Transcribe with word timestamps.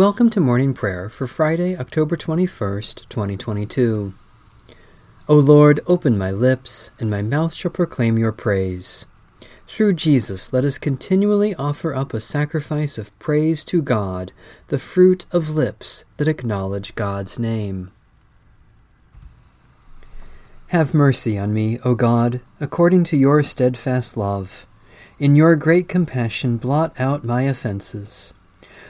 Welcome 0.00 0.30
to 0.30 0.40
morning 0.40 0.72
prayer 0.72 1.10
for 1.10 1.26
Friday, 1.26 1.76
October 1.76 2.16
21st, 2.16 3.06
2022. 3.10 4.14
O 5.28 5.34
Lord, 5.34 5.80
open 5.86 6.16
my 6.16 6.30
lips, 6.30 6.90
and 6.98 7.10
my 7.10 7.20
mouth 7.20 7.52
shall 7.52 7.70
proclaim 7.70 8.16
your 8.16 8.32
praise. 8.32 9.04
Through 9.68 9.92
Jesus, 9.92 10.54
let 10.54 10.64
us 10.64 10.78
continually 10.78 11.54
offer 11.56 11.94
up 11.94 12.14
a 12.14 12.20
sacrifice 12.22 12.96
of 12.96 13.16
praise 13.18 13.62
to 13.64 13.82
God, 13.82 14.32
the 14.68 14.78
fruit 14.78 15.26
of 15.32 15.54
lips 15.54 16.06
that 16.16 16.28
acknowledge 16.28 16.94
God's 16.94 17.38
name. 17.38 17.90
Have 20.68 20.94
mercy 20.94 21.36
on 21.36 21.52
me, 21.52 21.78
O 21.84 21.94
God, 21.94 22.40
according 22.58 23.04
to 23.04 23.18
your 23.18 23.42
steadfast 23.42 24.16
love. 24.16 24.66
In 25.18 25.36
your 25.36 25.56
great 25.56 25.90
compassion, 25.90 26.56
blot 26.56 26.98
out 26.98 27.22
my 27.22 27.42
offenses. 27.42 28.32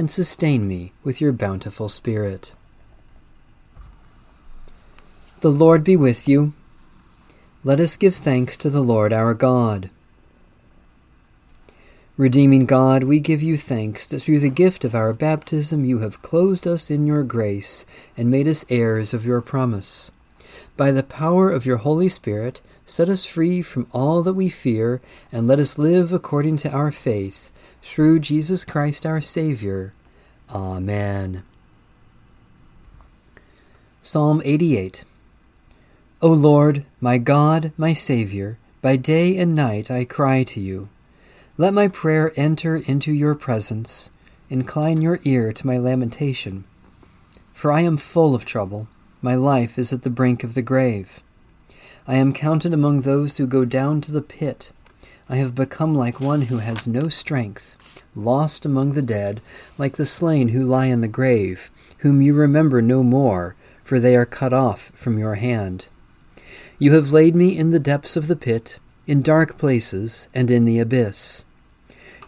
and 0.00 0.10
sustain 0.10 0.66
me 0.66 0.92
with 1.04 1.20
your 1.20 1.30
bountiful 1.30 1.86
Spirit. 1.86 2.54
The 5.42 5.50
Lord 5.50 5.84
be 5.84 5.94
with 5.94 6.26
you. 6.26 6.54
Let 7.64 7.78
us 7.78 7.98
give 7.98 8.14
thanks 8.14 8.56
to 8.56 8.70
the 8.70 8.80
Lord 8.80 9.12
our 9.12 9.34
God. 9.34 9.90
Redeeming 12.16 12.64
God, 12.64 13.04
we 13.04 13.20
give 13.20 13.42
you 13.42 13.58
thanks 13.58 14.06
that 14.06 14.22
through 14.22 14.40
the 14.40 14.48
gift 14.48 14.86
of 14.86 14.94
our 14.94 15.12
baptism 15.12 15.84
you 15.84 15.98
have 15.98 16.22
clothed 16.22 16.66
us 16.66 16.90
in 16.90 17.06
your 17.06 17.22
grace 17.22 17.84
and 18.16 18.30
made 18.30 18.48
us 18.48 18.64
heirs 18.70 19.12
of 19.12 19.26
your 19.26 19.42
promise. 19.42 20.10
By 20.78 20.92
the 20.92 21.02
power 21.02 21.50
of 21.50 21.66
your 21.66 21.76
Holy 21.76 22.08
Spirit, 22.08 22.62
set 22.86 23.10
us 23.10 23.26
free 23.26 23.60
from 23.60 23.86
all 23.92 24.22
that 24.22 24.32
we 24.32 24.48
fear, 24.48 25.02
and 25.30 25.46
let 25.46 25.58
us 25.58 25.76
live 25.76 26.10
according 26.10 26.56
to 26.58 26.70
our 26.70 26.90
faith 26.90 27.50
through 27.82 28.20
Jesus 28.20 28.64
Christ 28.64 29.04
our 29.06 29.20
Savior. 29.20 29.94
Amen. 30.50 31.42
Psalm 34.02 34.40
88 34.44 35.04
O 36.22 36.28
Lord, 36.28 36.84
my 37.00 37.16
God, 37.16 37.72
my 37.76 37.92
Savior, 37.94 38.58
by 38.82 38.96
day 38.96 39.38
and 39.38 39.54
night 39.54 39.90
I 39.90 40.04
cry 40.04 40.42
to 40.44 40.60
you. 40.60 40.88
Let 41.56 41.74
my 41.74 41.88
prayer 41.88 42.32
enter 42.36 42.76
into 42.76 43.12
your 43.12 43.34
presence. 43.34 44.10
Incline 44.48 45.00
your 45.00 45.20
ear 45.24 45.52
to 45.52 45.66
my 45.66 45.78
lamentation. 45.78 46.64
For 47.52 47.70
I 47.70 47.82
am 47.82 47.96
full 47.96 48.34
of 48.34 48.44
trouble. 48.44 48.88
My 49.22 49.34
life 49.34 49.78
is 49.78 49.92
at 49.92 50.02
the 50.02 50.10
brink 50.10 50.42
of 50.42 50.54
the 50.54 50.62
grave. 50.62 51.20
I 52.06 52.16
am 52.16 52.32
counted 52.32 52.72
among 52.72 53.02
those 53.02 53.36
who 53.36 53.46
go 53.46 53.64
down 53.64 54.00
to 54.00 54.12
the 54.12 54.22
pit. 54.22 54.72
I 55.30 55.36
have 55.36 55.54
become 55.54 55.94
like 55.94 56.20
one 56.20 56.42
who 56.42 56.58
has 56.58 56.88
no 56.88 57.08
strength, 57.08 58.02
lost 58.16 58.66
among 58.66 58.94
the 58.94 59.00
dead, 59.00 59.40
like 59.78 59.94
the 59.94 60.04
slain 60.04 60.48
who 60.48 60.64
lie 60.64 60.86
in 60.86 61.02
the 61.02 61.06
grave, 61.08 61.70
whom 61.98 62.20
you 62.20 62.34
remember 62.34 62.82
no 62.82 63.04
more, 63.04 63.54
for 63.84 64.00
they 64.00 64.16
are 64.16 64.26
cut 64.26 64.52
off 64.52 64.90
from 64.92 65.20
your 65.20 65.36
hand. 65.36 65.86
You 66.80 66.94
have 66.94 67.12
laid 67.12 67.36
me 67.36 67.56
in 67.56 67.70
the 67.70 67.78
depths 67.78 68.16
of 68.16 68.26
the 68.26 68.34
pit, 68.34 68.80
in 69.06 69.22
dark 69.22 69.56
places, 69.56 70.26
and 70.34 70.50
in 70.50 70.64
the 70.64 70.80
abyss. 70.80 71.44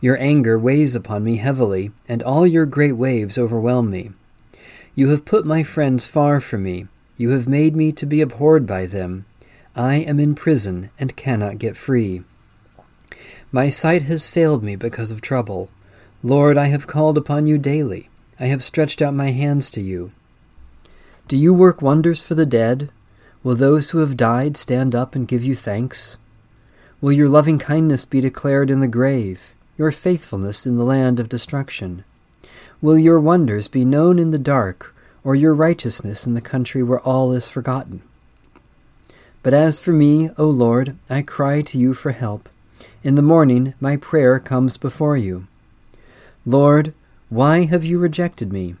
Your 0.00 0.16
anger 0.20 0.56
weighs 0.56 0.94
upon 0.94 1.24
me 1.24 1.38
heavily, 1.38 1.90
and 2.08 2.22
all 2.22 2.46
your 2.46 2.66
great 2.66 2.92
waves 2.92 3.36
overwhelm 3.36 3.90
me. 3.90 4.12
You 4.94 5.08
have 5.08 5.24
put 5.24 5.44
my 5.44 5.64
friends 5.64 6.06
far 6.06 6.38
from 6.38 6.62
me. 6.62 6.86
You 7.16 7.30
have 7.30 7.48
made 7.48 7.74
me 7.74 7.90
to 7.90 8.06
be 8.06 8.20
abhorred 8.20 8.64
by 8.64 8.86
them. 8.86 9.26
I 9.74 9.96
am 9.96 10.20
in 10.20 10.36
prison 10.36 10.90
and 11.00 11.16
cannot 11.16 11.58
get 11.58 11.76
free. 11.76 12.22
My 13.54 13.68
sight 13.68 14.04
has 14.04 14.30
failed 14.30 14.62
me 14.62 14.76
because 14.76 15.10
of 15.10 15.20
trouble. 15.20 15.68
Lord, 16.22 16.56
I 16.56 16.68
have 16.68 16.86
called 16.86 17.18
upon 17.18 17.46
you 17.46 17.58
daily. 17.58 18.08
I 18.40 18.46
have 18.46 18.62
stretched 18.62 19.02
out 19.02 19.12
my 19.12 19.30
hands 19.30 19.70
to 19.72 19.82
you. 19.82 20.12
Do 21.28 21.36
you 21.36 21.52
work 21.52 21.82
wonders 21.82 22.22
for 22.22 22.34
the 22.34 22.46
dead? 22.46 22.88
Will 23.42 23.54
those 23.54 23.90
who 23.90 23.98
have 23.98 24.16
died 24.16 24.56
stand 24.56 24.94
up 24.94 25.14
and 25.14 25.28
give 25.28 25.44
you 25.44 25.54
thanks? 25.54 26.16
Will 27.02 27.12
your 27.12 27.28
loving 27.28 27.58
kindness 27.58 28.06
be 28.06 28.22
declared 28.22 28.70
in 28.70 28.80
the 28.80 28.88
grave, 28.88 29.54
your 29.76 29.92
faithfulness 29.92 30.66
in 30.66 30.76
the 30.76 30.84
land 30.84 31.20
of 31.20 31.28
destruction? 31.28 32.04
Will 32.80 32.96
your 32.96 33.20
wonders 33.20 33.68
be 33.68 33.84
known 33.84 34.18
in 34.18 34.30
the 34.30 34.38
dark, 34.38 34.94
or 35.22 35.34
your 35.34 35.52
righteousness 35.52 36.26
in 36.26 36.32
the 36.32 36.40
country 36.40 36.82
where 36.82 37.00
all 37.00 37.32
is 37.32 37.48
forgotten? 37.48 38.02
But 39.42 39.52
as 39.52 39.78
for 39.78 39.92
me, 39.92 40.30
O 40.38 40.48
Lord, 40.48 40.96
I 41.10 41.20
cry 41.20 41.60
to 41.60 41.76
you 41.76 41.92
for 41.92 42.12
help. 42.12 42.48
In 43.04 43.16
the 43.16 43.22
morning 43.22 43.74
my 43.80 43.96
prayer 43.96 44.38
comes 44.38 44.76
before 44.76 45.16
you. 45.16 45.48
Lord, 46.46 46.94
why 47.30 47.64
have 47.64 47.84
you 47.84 47.98
rejected 47.98 48.52
me? 48.52 48.76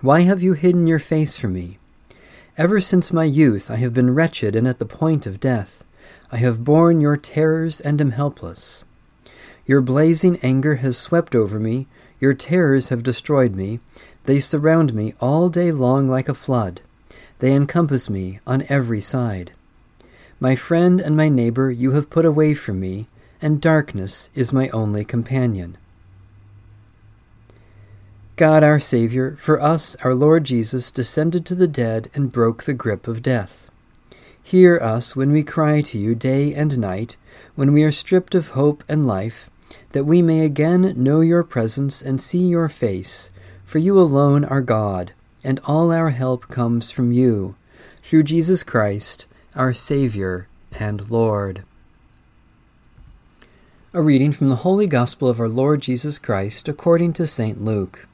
Why 0.00 0.22
have 0.22 0.42
you 0.42 0.54
hidden 0.54 0.88
your 0.88 0.98
face 0.98 1.38
from 1.38 1.52
me? 1.52 1.78
Ever 2.58 2.80
since 2.80 3.12
my 3.12 3.22
youth 3.22 3.70
I 3.70 3.76
have 3.76 3.94
been 3.94 4.12
wretched 4.12 4.56
and 4.56 4.66
at 4.66 4.80
the 4.80 4.84
point 4.84 5.24
of 5.24 5.38
death. 5.38 5.84
I 6.32 6.38
have 6.38 6.64
borne 6.64 7.00
your 7.00 7.16
terrors 7.16 7.80
and 7.80 8.00
am 8.00 8.10
helpless. 8.10 8.86
Your 9.66 9.80
blazing 9.80 10.36
anger 10.42 10.76
has 10.76 10.98
swept 10.98 11.36
over 11.36 11.60
me, 11.60 11.86
your 12.18 12.34
terrors 12.34 12.88
have 12.88 13.04
destroyed 13.04 13.54
me. 13.54 13.78
They 14.24 14.40
surround 14.40 14.94
me 14.94 15.14
all 15.20 15.48
day 15.48 15.70
long 15.70 16.08
like 16.08 16.28
a 16.28 16.34
flood. 16.34 16.80
They 17.38 17.54
encompass 17.54 18.10
me 18.10 18.40
on 18.48 18.64
every 18.68 19.00
side. 19.00 19.52
My 20.40 20.56
friend 20.56 21.00
and 21.00 21.16
my 21.16 21.28
neighbor 21.28 21.70
you 21.70 21.92
have 21.92 22.10
put 22.10 22.24
away 22.24 22.54
from 22.54 22.80
me, 22.80 23.06
and 23.40 23.60
darkness 23.60 24.30
is 24.34 24.52
my 24.52 24.68
only 24.68 25.04
companion. 25.04 25.76
God 28.36 28.64
our 28.64 28.80
Saviour, 28.80 29.36
for 29.36 29.60
us 29.60 29.94
our 30.02 30.14
Lord 30.14 30.44
Jesus 30.44 30.90
descended 30.90 31.46
to 31.46 31.54
the 31.54 31.68
dead 31.68 32.10
and 32.14 32.32
broke 32.32 32.64
the 32.64 32.74
grip 32.74 33.06
of 33.06 33.22
death. 33.22 33.70
Hear 34.42 34.76
us 34.78 35.14
when 35.14 35.30
we 35.30 35.42
cry 35.42 35.82
to 35.82 35.98
you 35.98 36.14
day 36.14 36.52
and 36.52 36.76
night, 36.78 37.16
when 37.54 37.72
we 37.72 37.84
are 37.84 37.92
stripped 37.92 38.34
of 38.34 38.50
hope 38.50 38.82
and 38.88 39.06
life, 39.06 39.48
that 39.92 40.04
we 40.04 40.20
may 40.20 40.44
again 40.44 40.94
know 40.96 41.20
your 41.20 41.44
presence 41.44 42.02
and 42.02 42.20
see 42.20 42.48
your 42.48 42.68
face, 42.68 43.30
for 43.64 43.78
you 43.78 43.98
alone 43.98 44.44
are 44.44 44.60
God, 44.60 45.12
and 45.44 45.60
all 45.64 45.92
our 45.92 46.10
help 46.10 46.48
comes 46.48 46.90
from 46.90 47.12
you, 47.12 47.54
through 48.02 48.24
Jesus 48.24 48.64
Christ, 48.64 49.26
our 49.54 49.72
Saviour 49.72 50.48
and 50.72 51.08
Lord. 51.10 51.62
A 53.96 54.02
reading 54.02 54.32
from 54.32 54.48
the 54.48 54.56
Holy 54.56 54.88
Gospel 54.88 55.28
of 55.28 55.38
our 55.38 55.48
Lord 55.48 55.80
Jesus 55.80 56.18
Christ 56.18 56.66
according 56.66 57.12
to 57.12 57.28
St. 57.28 57.64
Luke. 57.64 58.08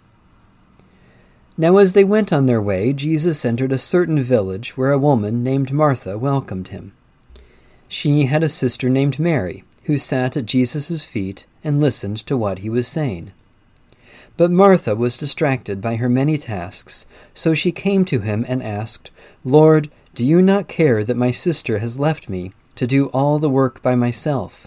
Now, 1.56 1.78
as 1.78 1.94
they 1.94 2.04
went 2.04 2.34
on 2.34 2.44
their 2.44 2.60
way, 2.60 2.92
Jesus 2.92 3.46
entered 3.46 3.72
a 3.72 3.78
certain 3.78 4.18
village 4.20 4.76
where 4.76 4.92
a 4.92 4.98
woman 4.98 5.42
named 5.42 5.72
Martha 5.72 6.18
welcomed 6.18 6.68
him. 6.68 6.92
She 7.88 8.26
had 8.26 8.42
a 8.42 8.48
sister 8.50 8.90
named 8.90 9.18
Mary, 9.18 9.64
who 9.84 9.96
sat 9.96 10.36
at 10.36 10.44
Jesus' 10.44 11.02
feet 11.06 11.46
and 11.64 11.80
listened 11.80 12.18
to 12.26 12.36
what 12.36 12.58
he 12.58 12.68
was 12.68 12.86
saying. 12.86 13.32
But 14.36 14.50
Martha 14.50 14.94
was 14.94 15.16
distracted 15.16 15.80
by 15.80 15.96
her 15.96 16.10
many 16.10 16.36
tasks, 16.36 17.06
so 17.32 17.54
she 17.54 17.72
came 17.72 18.04
to 18.04 18.20
him 18.20 18.44
and 18.46 18.62
asked, 18.62 19.10
Lord, 19.46 19.90
do 20.14 20.26
you 20.26 20.42
not 20.42 20.68
care 20.68 21.02
that 21.02 21.16
my 21.16 21.30
sister 21.30 21.78
has 21.78 21.98
left 21.98 22.28
me 22.28 22.52
to 22.74 22.86
do 22.86 23.06
all 23.14 23.38
the 23.38 23.48
work 23.48 23.80
by 23.80 23.94
myself? 23.94 24.66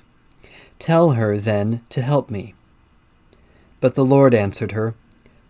Tell 0.83 1.11
her, 1.11 1.37
then, 1.37 1.79
to 1.91 2.01
help 2.01 2.29
me. 2.29 2.55
But 3.79 3.95
the 3.95 4.03
Lord 4.03 4.33
answered 4.33 4.73
her, 4.73 4.95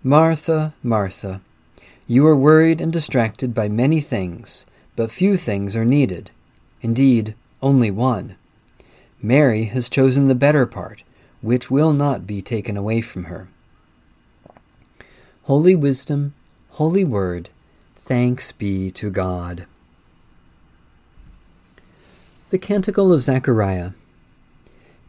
Martha, 0.03 0.75
Martha, 0.83 1.41
You 2.06 2.27
are 2.27 2.35
worried 2.35 2.80
and 2.80 2.94
distracted 2.94 3.51
by 3.51 3.68
many 3.68 4.00
things, 4.00 4.68
but 4.95 5.09
few 5.09 5.35
things 5.35 5.75
are 5.75 5.85
needed. 5.85 6.30
Indeed, 6.83 7.33
only 7.63 7.89
one. 7.89 8.35
Mary 9.24 9.63
has 9.63 9.89
chosen 9.89 10.27
the 10.27 10.35
better 10.35 10.68
part, 10.68 11.01
which 11.41 11.71
will 11.71 11.94
not 11.94 12.27
be 12.27 12.44
taken 12.44 12.77
away 12.77 13.01
from 13.01 13.24
her. 13.24 13.47
Holy 15.45 15.75
Wisdom, 15.75 16.35
Holy 16.74 17.03
Word, 17.03 17.50
thanks 17.95 18.51
be 18.51 18.91
to 18.91 19.09
God. 19.09 19.65
The 22.51 22.59
Canticle 22.59 23.12
of 23.12 23.24
Zechariah. 23.24 23.94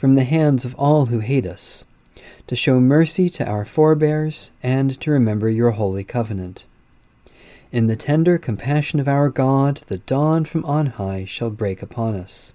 from 0.00 0.14
the 0.14 0.24
hands 0.24 0.64
of 0.64 0.74
all 0.76 1.06
who 1.06 1.18
hate 1.18 1.44
us, 1.44 1.84
to 2.46 2.56
show 2.56 2.80
mercy 2.80 3.28
to 3.28 3.46
our 3.46 3.66
forebears, 3.66 4.50
and 4.62 4.98
to 4.98 5.10
remember 5.10 5.46
your 5.46 5.72
holy 5.72 6.02
covenant. 6.02 6.64
In 7.70 7.86
the 7.86 7.96
tender 7.96 8.38
compassion 8.38 8.98
of 8.98 9.06
our 9.06 9.28
God, 9.28 9.76
the 9.88 9.98
dawn 9.98 10.46
from 10.46 10.64
on 10.64 10.86
high 10.86 11.26
shall 11.26 11.50
break 11.50 11.82
upon 11.82 12.14
us. 12.14 12.54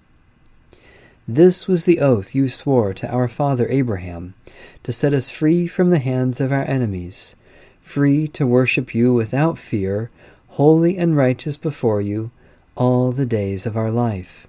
This 1.28 1.68
was 1.68 1.84
the 1.84 2.00
oath 2.00 2.34
you 2.34 2.48
swore 2.48 2.92
to 2.94 3.08
our 3.14 3.28
father 3.28 3.68
Abraham, 3.68 4.34
to 4.82 4.92
set 4.92 5.14
us 5.14 5.30
free 5.30 5.68
from 5.68 5.90
the 5.90 6.00
hands 6.00 6.40
of 6.40 6.50
our 6.50 6.64
enemies, 6.64 7.36
free 7.80 8.26
to 8.26 8.44
worship 8.44 8.92
you 8.92 9.14
without 9.14 9.56
fear, 9.56 10.10
holy 10.48 10.98
and 10.98 11.16
righteous 11.16 11.56
before 11.56 12.00
you, 12.00 12.32
all 12.74 13.12
the 13.12 13.24
days 13.24 13.66
of 13.66 13.76
our 13.76 13.92
life. 13.92 14.48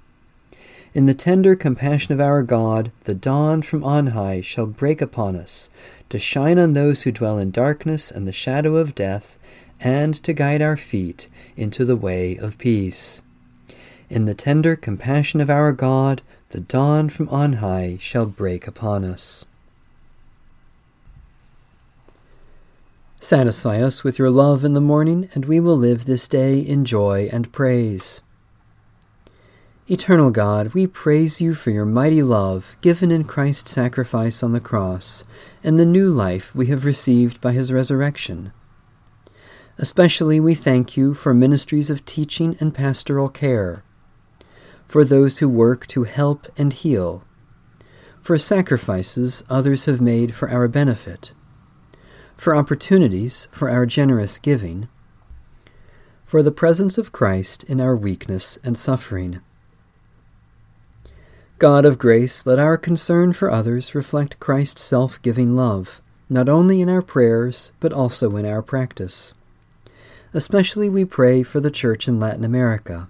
In 0.93 1.05
the 1.05 1.13
tender 1.13 1.55
compassion 1.55 2.13
of 2.13 2.19
our 2.19 2.43
God, 2.43 2.91
the 3.05 3.13
dawn 3.13 3.61
from 3.61 3.81
on 3.81 4.07
high 4.07 4.41
shall 4.41 4.65
break 4.65 5.01
upon 5.01 5.37
us, 5.37 5.69
to 6.09 6.19
shine 6.19 6.59
on 6.59 6.73
those 6.73 7.03
who 7.03 7.13
dwell 7.13 7.37
in 7.37 7.51
darkness 7.51 8.11
and 8.11 8.27
the 8.27 8.33
shadow 8.33 8.75
of 8.75 8.93
death, 8.93 9.37
and 9.79 10.13
to 10.15 10.33
guide 10.33 10.61
our 10.61 10.75
feet 10.75 11.29
into 11.55 11.85
the 11.85 11.95
way 11.95 12.35
of 12.35 12.57
peace. 12.57 13.21
In 14.09 14.25
the 14.25 14.33
tender 14.33 14.75
compassion 14.75 15.39
of 15.39 15.49
our 15.49 15.71
God, 15.71 16.21
the 16.49 16.59
dawn 16.59 17.07
from 17.07 17.29
on 17.29 17.53
high 17.53 17.97
shall 18.01 18.25
break 18.25 18.67
upon 18.67 19.05
us. 19.05 19.45
Satisfy 23.21 23.81
us 23.81 24.03
with 24.03 24.19
your 24.19 24.29
love 24.29 24.65
in 24.65 24.73
the 24.73 24.81
morning, 24.81 25.29
and 25.33 25.45
we 25.45 25.61
will 25.61 25.77
live 25.77 26.03
this 26.03 26.27
day 26.27 26.59
in 26.59 26.83
joy 26.83 27.29
and 27.31 27.49
praise. 27.53 28.21
Eternal 29.87 30.29
God, 30.29 30.75
we 30.75 30.85
praise 30.85 31.41
you 31.41 31.55
for 31.55 31.71
your 31.71 31.85
mighty 31.85 32.21
love 32.21 32.75
given 32.81 33.09
in 33.09 33.23
Christ's 33.23 33.71
sacrifice 33.71 34.43
on 34.43 34.53
the 34.53 34.59
cross, 34.59 35.23
and 35.63 35.79
the 35.79 35.87
new 35.87 36.07
life 36.07 36.53
we 36.53 36.67
have 36.67 36.85
received 36.85 37.41
by 37.41 37.51
his 37.51 37.73
resurrection. 37.73 38.53
Especially 39.79 40.39
we 40.39 40.53
thank 40.53 40.95
you 40.95 41.15
for 41.15 41.33
ministries 41.33 41.89
of 41.89 42.05
teaching 42.05 42.55
and 42.59 42.75
pastoral 42.75 43.27
care, 43.27 43.83
for 44.87 45.03
those 45.03 45.39
who 45.39 45.49
work 45.49 45.87
to 45.87 46.03
help 46.03 46.47
and 46.57 46.73
heal, 46.73 47.23
for 48.21 48.37
sacrifices 48.37 49.43
others 49.49 49.85
have 49.85 49.99
made 49.99 50.35
for 50.35 50.47
our 50.51 50.67
benefit, 50.67 51.31
for 52.37 52.55
opportunities 52.55 53.47
for 53.51 53.67
our 53.67 53.87
generous 53.87 54.37
giving, 54.37 54.87
for 56.23 56.43
the 56.43 56.51
presence 56.51 56.99
of 56.99 57.11
Christ 57.11 57.63
in 57.63 57.81
our 57.81 57.95
weakness 57.95 58.59
and 58.63 58.77
suffering. 58.77 59.41
God 61.61 61.85
of 61.85 61.99
grace, 61.99 62.47
let 62.47 62.57
our 62.57 62.75
concern 62.75 63.33
for 63.33 63.51
others 63.51 63.93
reflect 63.93 64.39
Christ's 64.39 64.81
self 64.81 65.21
giving 65.21 65.55
love, 65.55 66.01
not 66.27 66.49
only 66.49 66.81
in 66.81 66.89
our 66.89 67.03
prayers, 67.03 67.71
but 67.79 67.93
also 67.93 68.35
in 68.35 68.47
our 68.47 68.63
practice. 68.63 69.35
Especially 70.33 70.89
we 70.89 71.05
pray 71.05 71.43
for 71.43 71.59
the 71.59 71.69
Church 71.69 72.07
in 72.07 72.19
Latin 72.19 72.43
America, 72.43 73.09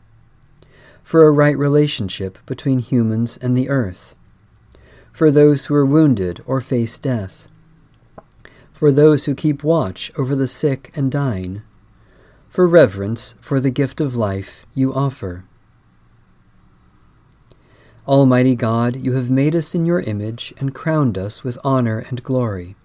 for 1.02 1.26
a 1.26 1.32
right 1.32 1.58
relationship 1.58 2.40
between 2.46 2.80
humans 2.80 3.38
and 3.38 3.58
the 3.58 3.70
earth, 3.70 4.18
for 5.14 5.32
those 5.32 5.68
who 5.68 5.76
are 5.76 5.86
wounded 5.86 6.44
or 6.46 6.60
face 6.60 7.00
death, 7.00 7.48
for 8.74 8.92
those 8.92 9.24
who 9.24 9.34
keep 9.34 9.64
watch 9.64 10.12
over 10.18 10.36
the 10.36 10.46
sick 10.46 10.92
and 10.94 11.10
dying, 11.10 11.62
for 12.50 12.68
reverence 12.68 13.34
for 13.40 13.62
the 13.62 13.72
gift 13.72 14.02
of 14.02 14.18
life 14.18 14.66
you 14.76 14.94
offer. 14.94 15.46
Almighty 18.12 18.56
God, 18.56 18.98
you 18.98 19.14
have 19.14 19.32
made 19.32 19.56
us 19.56 19.74
in 19.74 19.86
your 19.86 20.02
image 20.02 20.54
and 20.58 20.76
crowned 20.76 21.18
us 21.18 21.46
with 21.46 21.58
honor 21.64 22.00
and 22.10 22.22
glory. 22.22 22.76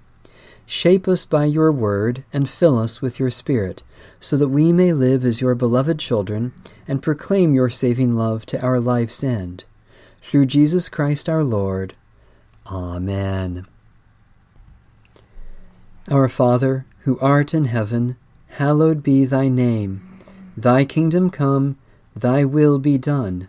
Shape 0.67 1.09
us 1.09 1.25
by 1.25 1.47
your 1.47 1.73
word 1.73 2.23
and 2.33 2.49
fill 2.49 2.79
us 2.79 3.03
with 3.03 3.19
your 3.19 3.33
Spirit, 3.33 3.83
so 4.21 4.37
that 4.37 4.51
we 4.51 4.73
may 4.73 4.93
live 4.93 5.25
as 5.25 5.41
your 5.41 5.57
beloved 5.57 5.99
children 5.99 6.53
and 6.87 7.03
proclaim 7.03 7.57
your 7.57 7.69
saving 7.69 8.15
love 8.15 8.47
to 8.47 8.65
our 8.65 8.79
life's 8.79 9.25
end. 9.25 9.65
Through 10.19 10.47
Jesus 10.47 10.89
Christ 10.89 11.29
our 11.29 11.43
Lord. 11.43 11.97
Amen. 12.71 13.67
Our 16.09 16.29
Father, 16.29 16.87
who 17.01 17.19
art 17.19 17.53
in 17.53 17.65
heaven, 17.65 18.17
hallowed 18.51 19.03
be 19.03 19.25
thy 19.25 19.49
name. 19.49 20.21
Thy 20.57 20.85
kingdom 20.85 21.31
come, 21.31 21.79
thy 22.15 22.45
will 22.45 22.79
be 22.79 22.97
done, 22.97 23.49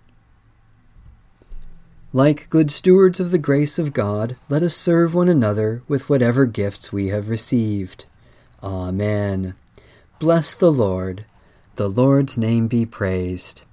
Like 2.13 2.49
good 2.49 2.71
stewards 2.71 3.21
of 3.21 3.31
the 3.31 3.37
grace 3.37 3.79
of 3.79 3.93
God, 3.93 4.35
let 4.49 4.63
us 4.63 4.75
serve 4.75 5.15
one 5.15 5.29
another 5.29 5.81
with 5.87 6.09
whatever 6.09 6.45
gifts 6.45 6.91
we 6.91 7.07
have 7.07 7.29
received. 7.29 8.05
Amen. 8.61 9.53
Bless 10.19 10.53
the 10.53 10.73
Lord. 10.73 11.23
The 11.77 11.89
Lord's 11.89 12.37
name 12.37 12.67
be 12.67 12.85
praised. 12.85 13.63